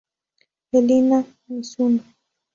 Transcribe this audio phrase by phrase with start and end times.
[0.77, 1.17] Elina
[1.47, 2.01] Mizuno